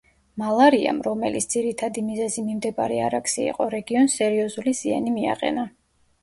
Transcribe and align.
მალარიამ, 0.43 1.01
რომელის 1.07 1.47
ძირითადი 1.53 2.03
მიზეზი 2.05 2.45
მიმდებარე 2.45 2.97
არაქსი 3.09 3.45
იყო, 3.53 3.69
რეგიონს 3.75 4.17
სერიოზული 4.23 4.75
ზიანი 4.81 5.15
მიაყენა. 5.21 5.69